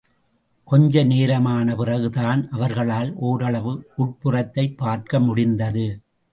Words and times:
கொஞ்ச 0.63 1.03
நேரமான 1.03 1.75
பிறகு 1.75 2.09
தான் 2.09 2.49
அவர்களால் 2.49 3.13
ஓரளவு 3.15 3.89
உட்புறத்தைப் 3.97 4.77
பார்க்க 4.77 5.19
முடிந்தது. 5.19 5.87